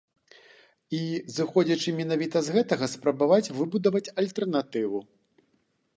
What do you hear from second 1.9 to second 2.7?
менавіта з